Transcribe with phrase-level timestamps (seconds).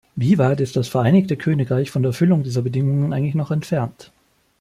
[0.15, 4.11] Wie weit ist das Vereinigte Königreich von der Erfüllung dieser Bedingungen eigentlich noch entfernt?